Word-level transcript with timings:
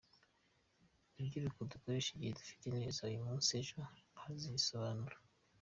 Rubyiruko 1.15 1.59
dukoreshe 1.71 2.09
igihe 2.13 2.31
dufite 2.39 2.67
neza 2.77 2.99
uyu 3.09 3.21
munsi, 3.25 3.49
ejo 3.61 3.77
hazisobanura. 4.21 5.17